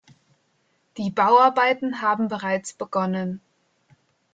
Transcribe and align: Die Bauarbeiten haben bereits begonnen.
Die 0.97 1.11
Bauarbeiten 1.11 2.01
haben 2.01 2.27
bereits 2.27 2.73
begonnen. 2.73 3.39